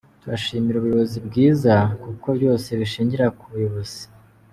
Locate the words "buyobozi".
3.51-4.01